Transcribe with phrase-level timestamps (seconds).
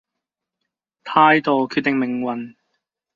[1.03, 2.55] 態度決定命運